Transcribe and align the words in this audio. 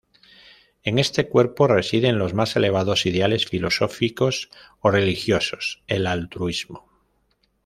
En 0.81 0.97
este 0.97 1.29
Cuerpo 1.29 1.67
residen 1.67 2.17
los 2.17 2.33
más 2.33 2.55
elevados 2.55 3.05
ideales 3.05 3.45
filosóficos 3.45 4.49
o 4.79 4.89
religiosos, 4.89 5.83
el 5.85 6.07
altruismo. 6.07 6.89